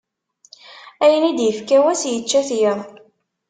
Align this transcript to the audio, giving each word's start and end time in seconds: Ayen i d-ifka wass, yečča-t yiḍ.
Ayen 1.03 1.27
i 1.29 1.31
d-ifka 1.37 1.77
wass, 1.83 2.01
yečča-t 2.07 2.49
yiḍ. 2.59 2.79